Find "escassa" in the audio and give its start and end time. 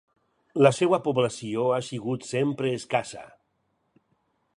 2.81-3.27